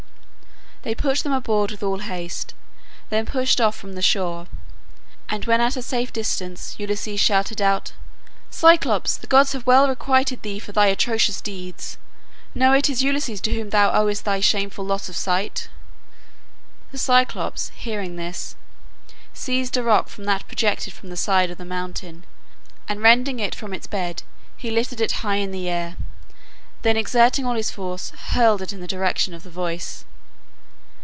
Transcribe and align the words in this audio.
They 0.83 0.95
put 0.95 1.19
them 1.19 1.31
aboard 1.31 1.69
with 1.69 1.83
all 1.83 1.99
haste, 1.99 2.55
then 3.11 3.27
pushed 3.27 3.61
off 3.61 3.75
from 3.77 3.93
the 3.93 4.01
shore, 4.01 4.47
and 5.29 5.45
when 5.45 5.61
at 5.61 5.77
a 5.77 5.81
safe 5.83 6.11
distance 6.11 6.73
Ulysses 6.79 7.19
shouted 7.19 7.61
out, 7.61 7.91
"Cyclops, 8.49 9.15
the 9.15 9.27
gods 9.27 9.51
have 9.53 9.67
well 9.67 9.87
requited 9.87 10.41
thee 10.41 10.57
for 10.57 10.71
thy 10.71 10.87
atrocious 10.87 11.39
deeds. 11.39 11.99
Know 12.55 12.73
it 12.73 12.89
is 12.89 13.03
Ulysses 13.03 13.39
to 13.41 13.53
whom 13.53 13.69
thou 13.69 13.91
owest 13.91 14.25
thy 14.25 14.39
shameful 14.39 14.83
loss 14.83 15.07
of 15.07 15.15
sight." 15.15 15.69
The 16.91 16.97
Cyclops, 16.97 17.69
hearing 17.75 18.15
this, 18.15 18.55
seized 19.35 19.77
a 19.77 19.83
rock 19.83 20.09
that 20.09 20.47
projected 20.47 20.93
from 20.95 21.09
the 21.09 21.15
side 21.15 21.51
of 21.51 21.59
the 21.59 21.63
mountain, 21.63 22.25
and 22.89 23.01
rending 23.03 23.39
it 23.39 23.53
from 23.53 23.71
its 23.75 23.85
bed, 23.85 24.23
he 24.57 24.71
lifted 24.71 24.99
it 24.99 25.11
high 25.21 25.35
in 25.35 25.51
the 25.51 25.69
air, 25.69 25.95
then 26.81 26.97
exerting 26.97 27.45
all 27.45 27.53
his 27.53 27.69
force, 27.69 28.09
hurled 28.29 28.63
it 28.63 28.73
in 28.73 28.81
the 28.81 28.87
direction 28.87 29.35
of 29.35 29.43
the 29.43 29.51
voice. 29.51 30.05